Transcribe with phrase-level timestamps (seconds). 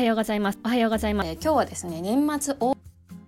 [0.00, 0.58] はようございます。
[0.64, 2.56] おはようございます、えー、今日はですね年末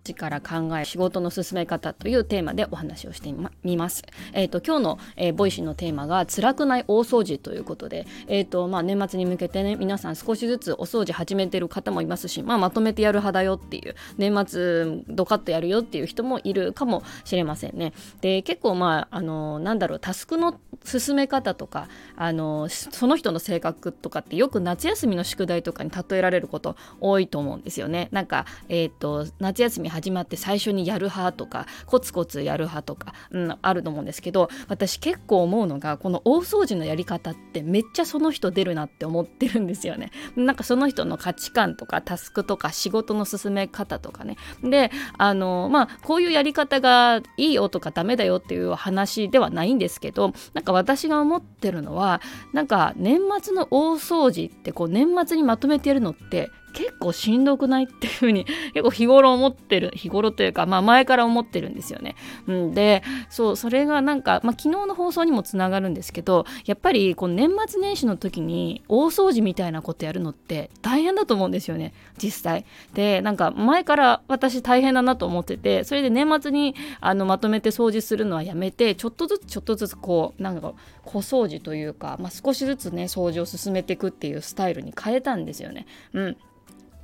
[0.05, 4.03] 大掃除から考える仕事の進め方というテーマでお話をしてみます。
[4.33, 17.93] えっ、ー、と今日の、えー、 Voicy のテーマが辛くない大掃除ということで、えっ、ー、とまあ年末に向けてね皆さん少しずつお掃除始めてる方もいますし、まあまとめてやる派だよっていう年末ドカッとやるよっていう人もいるかもしれませんね。
[18.21, 28.09] で結構まああのなんだろうタスクの進め方とかあのその人の性格とかってよく夏休みの宿題とかに例えられること多いと思うんですよね。
[28.11, 40.11] なんかえっ、と夏休み始まって最初にやる派とかコツコツやる派とか、うん、あると思うんですけど私結構思うのがこの大掃除のやり方ってめっちゃその人出るなって思ってるんですよね。
[40.37, 44.37] なんかその人の価値観とかタスクとか仕事の進め方とかね。
[44.63, 52.21] であのまあこういうやり方がいいよとかダメだよっていう話ではないんですけどなんか私が思ってるのは
[52.53, 62.17] なんか年末の大掃除ってこう年末にまとめてやるのって結構しんどくないっていうふうに 結構日頃思ってる日頃というかまあ前から思ってるんですよね。
[62.47, 72.65] うん、でそうそれがなんか、まあ、昨日の放送にもつながるんですけどやっぱりこの年末年始の時に大掃除みたいなことやるのって大変だと思うんですよね実際。
[72.95, 80.73] でなんか前から私大変だなと思っててそれで年末にあのまとめて掃除するのはやめてちょっとずつちょっとずつこうなんか
[81.05, 85.87] 小掃除というか、まあ、少しずつね掃除を進めていくっていうスタイルに変えたんですよね。
[86.13, 86.37] うん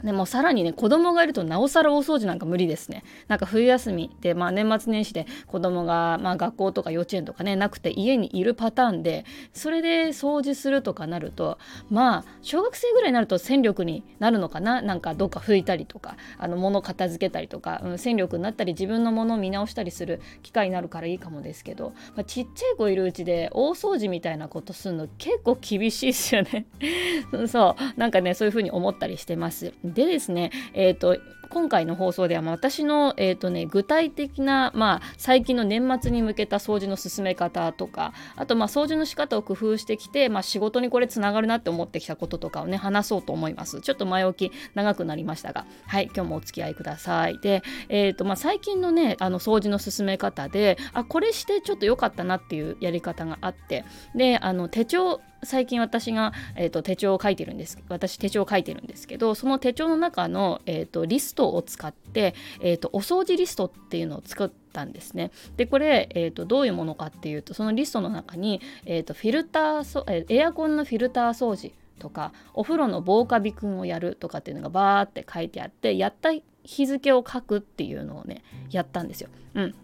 [0.04, 3.02] でもさらにね子供がいるとなおさら大掃除なんか無理ですね。
[3.26, 11.58] なんか冬休みで、まあ、年末年始で子供がまあ、学校とか幼稚園とかねなくて家にいるパターンでそれで掃除するとかなると
[11.90, 14.82] まあ小学生ぐらいになると戦力になるのかな？
[14.82, 26.66] なんかどっか拭いたりとかあの物片付けたりとか、うん、戦力になったり自分のものを見直したりする機会になるからいいかもですけど、まあ、ちっちゃい子いるうちで大掃除みたいなことするの結構厳しいですよね。
[27.48, 29.72] そうなんかねそういうふうに思ったりしてます。
[29.92, 31.18] でですね、えーと、
[31.48, 43.80] 今回の放送では私の、えーとね、具体的な、まあ、最近の年末に向けた掃除の進め方とかあとまあ掃除の仕方を工夫してきて、まあ、仕事にこれつながるなって思ってきたこととかをね話そうと思います。
[43.80, 47.38] ちょっと前置き長くなりましたがはい今日もお付き合いください。
[47.40, 53.84] で、えーとまあ、最近のねあの掃除の進め方であこれしてちょっと良かったなっていうやり方があって
[54.14, 76.30] であの手帳最近私が、えーと、手帳を書いてるんです私手帳を書いてるんですけどその手帳の中の、えーと、リストを使って、えーと、お掃除リストっていうのを作ったんですねでこれ、えー、とどういうものかっていうとそのリストの中に、えー、とフィルターえエアコンのフィルター掃除とかお風呂の防カビくんをやるとかっていうのがバーって書いてあってやった
[76.64, 79.30] 日付を書くっていうのをねやったんですよ。
[79.54, 79.74] うん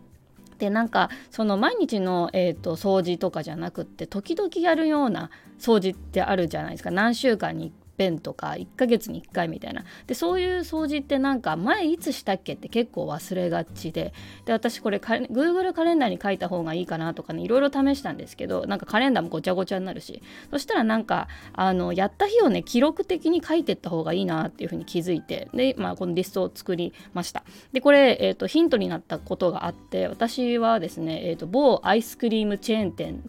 [0.64, 6.91] でなんかその毎日の、えーと、掃除とかじゃなくって時々やるような掃除ってあるじゃないですか。
[6.91, 9.84] 何週間に遍とか1ヶ月に1回みたいな。
[10.06, 14.12] でそういう掃除ってなんか前いつしたっけって結構忘れがちで。
[14.44, 20.22] で私これ Google カレンダーに書いた方がいいかなとかねいろいろ試したんですけどなんかカレンダーもごちゃごちゃになるし。
[20.50, 25.49] そしたらなんかあのやった日をね記録的に書いてった方がいいなっていうふうに気づいて。
[25.54, 27.44] で、まあ、このリストを作りました。
[27.72, 33.22] でこれ、えーと、ヒントになったことがあって私はですね、えーと、某アイスクリームチェーン店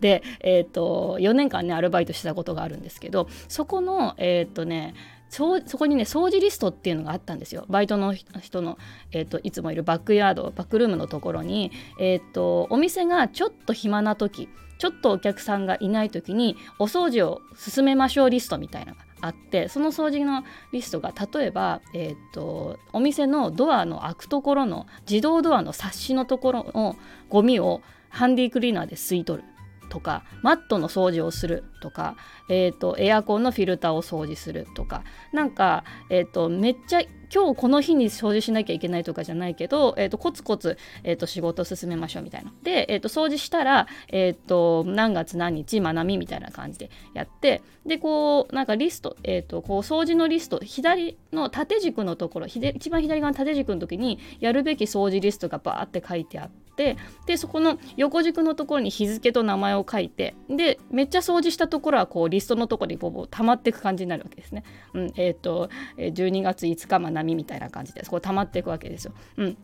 [0.00, 4.94] で、えーと、4年間ねアルバイトしたことがあるんですけどそこのえっ、ー、とね
[5.28, 7.66] そこにね掃除リストっていうのがあったんですよ。
[7.68, 8.78] バイトの人の、
[9.12, 26.96] えーと、いつもいるバックヤードバックルームのところに、えーと、お店がちょっと暇な時ちょっとお客さんがいない時にお掃除を進めましょうリストみたいなのがあってその掃除のリストが例えば、えーとお店のドアの開くところの自動ドアの冊子のところの
[27.28, 29.48] ゴミをハンディクリーナーで吸い取る。
[29.88, 32.16] とかマットの掃除をするとか、
[32.48, 37.00] えーと、エアコンのフィルターを掃除するとかなんか、えーと、めっちゃ
[37.32, 42.52] 今日この日に掃除しなきゃいけないとかじゃないけど、えーと、コツコツ、えー、と仕事を進めましょうみたいな。
[42.62, 56.65] で、えー、と掃除したら、えー、と何月何日学びみたいな感じでやってでこうなんかリスト、えー、とこう掃除のリスト左の縦軸のところ一番左側の縦軸の時にやるべき掃除リストがバーって書いてあって。
[56.76, 64.62] ってでそこの横軸のところに日付と名前を書いてでめっちゃ掃除したところはこうリストのところにボボ溜まっていく感じになるわけですね。
[64.92, 69.14] うんえーと、12月5日ま波みたいな感じでこ溜まっていくわけですよ。
[69.38, 69.56] うん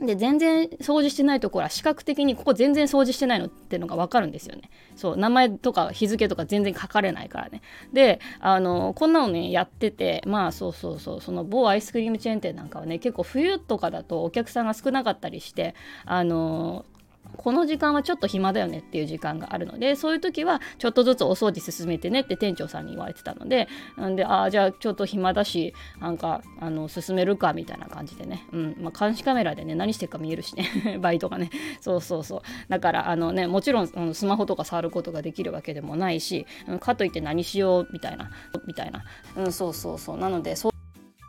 [0.00, 4.70] で全然掃除してないところは視覚的にここ全然掃除してないのってのが分かるんですよね。
[4.96, 7.60] そう名前とか日付とか全然書かれないからね。
[7.92, 15.74] であのこんなのねやっててまあそうそうそうその某アイスクリームチェーン店なんかはね結構冬とかだとお客さんが少なかったりして
[16.06, 16.84] あの
[17.36, 23.68] この時間はちょっと暇だよねっていう時間があるのでそういう時はちょっとずつお掃除進めてねって店長さんに言われてたので
[24.00, 30.98] んでああじゃあちょっと暇だしなんかあの進めるかみたいな感じでね、うんまあ、監視カメラでね何してるか見えるしね。
[31.00, 31.50] バイトがね。
[31.80, 32.40] そうそうそう。
[32.68, 38.30] だからあのねもちろんあのスマホとか触ることができるわけでもないし、うん、かといって何しようみたいな
[38.66, 39.04] みたいな、
[39.36, 40.18] うん、そうそうそう。
[40.18, 40.72] なのでそう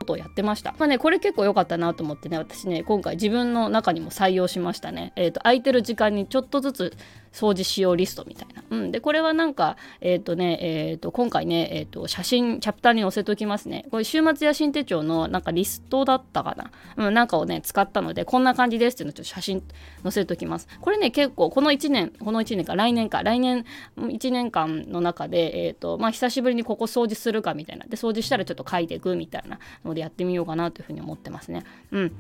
[0.01, 0.73] ことをやってました。
[0.77, 5.13] まあね、これ結構良かったなと思ってね、私ね、今回自分の中にも採用しましたね。
[5.15, 6.97] えっ、ー、と、空いてる時間にちょっとずつ
[7.31, 8.63] 掃除しようリストみたいな。
[8.69, 8.91] うん。
[8.91, 13.85] で、これはなんか、えっ、ー、とね、えっ、ー、と、今回ね、えっ、と、写真、チャプターに載せておきますね。
[13.89, 16.71] これ、週末野心手帳のなんかリストだったかな。
[17.07, 19.63] うん、なんかをね、使ったので、こんな感じですっていうのをちょっと写真
[20.03, 20.67] 載せておきます。
[20.81, 23.65] これね、結構、この1年、この1年か、来年か、来年
[23.97, 27.85] 1年間の中で、えっ、と、まあ、久しぶりにここ掃除するかみたいな。
[27.85, 29.59] で、掃除したらちょっと書いていくみたいな
[29.91, 31.63] のでやってみようかなというふうに思ってますね。
[31.91, 32.11] うん。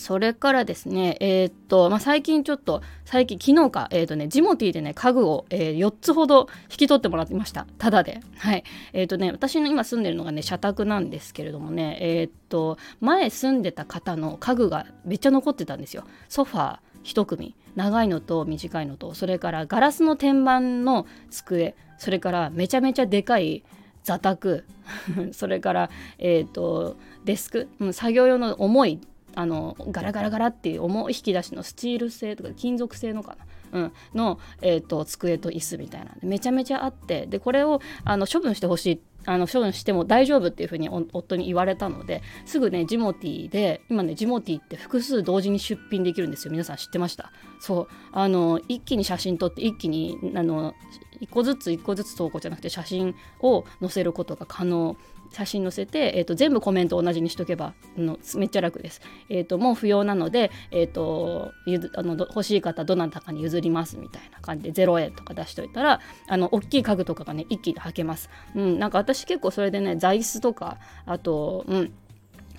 [0.00, 7.66] それからですね、えー、っと、まあ、最近ちょっと、最近、昨日か、えー、っとね、ジモティでね、家具を、えー、4つほど引き取ってもらってました。
[7.76, 8.20] ただで。
[8.38, 8.64] はい。
[8.94, 16.04] えっとね、私の今住んでるのがね、社宅なんですけれどもね、えっと、前住んでた方の家具がめっちゃ残ってたんですよ。
[16.30, 23.64] ソファー1組、長いのと短いのと、それからガラスの天板の机、それからめちゃめちゃでかい
[24.04, 24.64] 座卓。
[25.32, 29.00] それから、えーと、デスク、うん、作業用の重い
[29.34, 46.52] あのガラガラガラっていう重い引き出しのスチール製とか金属製のかな、うん、の、えーと、机と椅子みたいなめちゃめちゃあってでこれをあの処分してほしいあの処分しても大丈夫っていうふうに夫に言われたのですぐねジモティで今ねジモティって複数同時に出品できるんですよ。
[46.52, 47.32] 皆さん知ってました？
[47.60, 47.88] そう。
[48.12, 50.74] あの一気に写真撮って一気にあの
[51.20, 54.96] 1個ずつ1個ずつ投稿じゃなくて写真を載せることが可能。
[55.30, 59.00] 写真載せて、えーと、全部コメント同じにしとけばのめっちゃ楽です。
[59.28, 61.52] えーと、もう不要なので、えーと、
[61.94, 68.30] あの欲しい方どなたかに譲りますみたいな感じで0円とか出しといたらあの大きい家具とかがね一気に履けます。
[68.54, 71.92] うん、なんか私結構それでね座椅子とかあと、うん、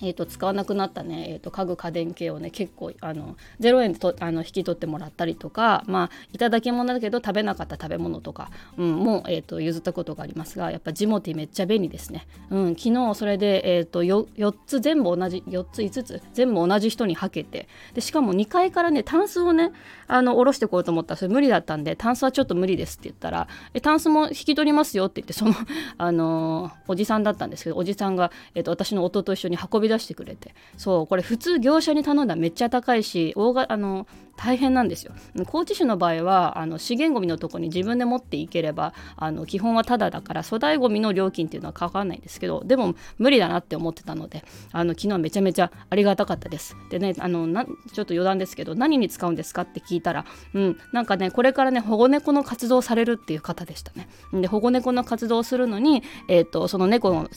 [0.00, 19.72] えーと、使わなくなったね、えーと、家具家電系をね結構あの0円でとあの引き取ってもらったりとかまあいただき物だけど食べなかった食べ物とか、うん、も、えーと、譲ったことがありますがやっぱジモティめっちゃ便利ですね、うん、昨日それで、えー、と 4, 4つ全部同じ4つ5つ全部同じ人にはけてでしかも2階からねタンスをね
[20.08, 25.54] あの下ろしてこようと思ったらそれ無理だったんでタンスはちょっと無理ですって言ったらえタンスも引き取りますよって言ってその、
[25.98, 30.54] あのー、おじさんだったんですけどおじさんが、えー、と私の夫と一緒に運び出してくれて。
[30.76, 34.06] そうこれ普通業者に頼んだらめっちゃ高いし大があの
[34.42, 35.12] 大変なんですよ。
[35.46, 44.42] 高知市の場合はあの資源ごみのとこに自分で持っていければあの基本はタダだから粗大ごみの料金っていうのはかからないんですけどでも無理だなって思ってたので
[44.72, 46.76] あの昨日めちゃめちゃありがたかったです。
[46.90, 50.24] でねあのなちょっと余談ですけど何に使うんですかって聞いたら
[50.54, 54.08] うんなんかねこれからね保護猫の活動されるっていう方でしたね。
[54.32, 57.28] で保護猫の活動をするのに、えーと、その猫の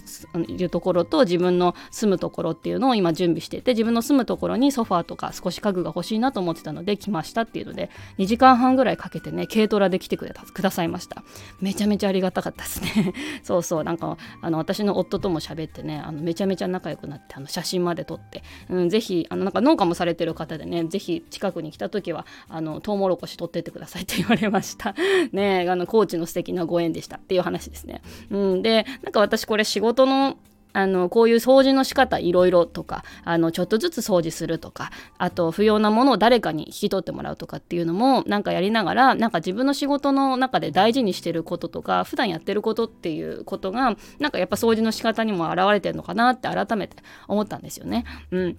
[0.47, 10.27] いるところと自分の住むところっていうのを今準備していて自分の住むところにソファーとか少し家具が欲しいなと思ってたので来ましたっていうので2時間半ぐらいかけてね軽トラで来てく
[10.61, 11.23] ださいました。
[11.61, 13.13] めちゃめちゃありがたかったですね。
[13.43, 24.95] そうそうなんかあの私の夫とも喋ってねあのめちゃめちゃ仲良くなってあの写真まで撮って、うん、ぜひあのなんか農家もされてる方でねぜひ近くに来た時はあのトウモロコシ取ってってくださいって言われました。
[25.31, 30.37] ねあの高知の素敵なご縁でしたっていう話ですね、うん、でなんか私これ仕事の
[30.75, 46.97] あのこういう掃除の仕方いろいろとかあのちょっとずつ掃除するとかあと不要なものを誰かに引き取ってもらうとかっていうのもなんかやりながらなんか自分の仕事の中で大事にしてることとか普段やってることっていうことがなんかやっぱ掃除の仕方にも表れてるのかなって改めて
[47.29, 48.03] 思ったんですよね。
[48.31, 48.57] うん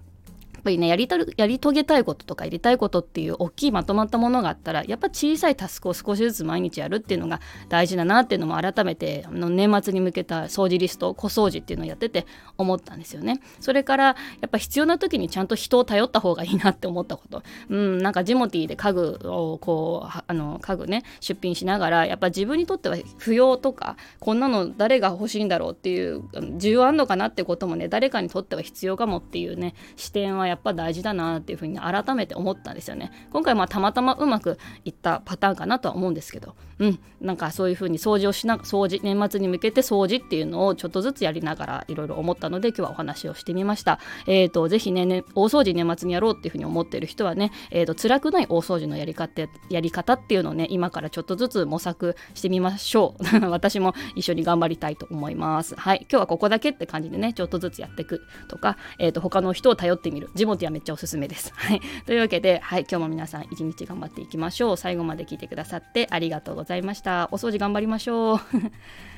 [0.57, 12.25] やっぱりねやりたやり遂げたいこととかやりたいことっていう大きいまとまったものがあったらやっぱ小さいタスクを少しずつ毎日やるっていうのが大事だなっていうのも改めてあの年末に向けた掃除リスト小掃除っていうのをやってて
[12.57, 13.39] 思ったんですよね。
[13.59, 14.15] それからや
[14.47, 17.43] っぱ必要な時にちゃんと人を頼った方がいいなって思ったこと。
[17.69, 26.21] うん、なんかジモティーで家具をこうあの家具ね出品しながらやっぱ自分にとっては不要とかこんなの誰が欲しいんだろうっていう
[26.57, 33.11] 需要あんのかなってこともね誰かにとっては必要かもっていうね視点はやっぱ大事だなっていうふうに改めて思ったんですよね。
[33.31, 36.55] 今回まあたまたまうまくいったパターンかなとは思うんですけど。
[36.79, 36.99] うん。
[37.21, 43.99] なんかそういうふうに掃除をしな掃除年末に向けて掃除っていうのをちょっとずつやりながらいろいろ思ったので今日はお話をしてみました。
[44.27, 49.27] え、ー、とぜひねね大掃除年末にやろうっていうふうに思ってる人はねえ、ー、と辛くない大掃除のやり方
[49.69, 53.49] やり方っていうのをね今からちょっとずつ模索してみましょう。
[53.49, 55.75] 私も一緒に頑張りたいと思います。
[55.75, 56.05] はい。
[56.09, 61.51] 今日はここだけって感じでねちょっとずつやっていくとか、えーと、他の人を頼ってみるジモティはめっちゃおすすめです。
[61.57, 64.77] はい、というわけで、はい、今日も皆さん一日頑張っていきましょう。
[64.77, 67.27] 最後まで聞いてくださってありがとうございました。
[67.31, 68.39] お掃除頑張りましょう。